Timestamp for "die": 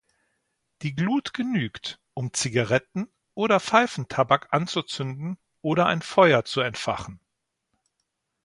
0.81-0.95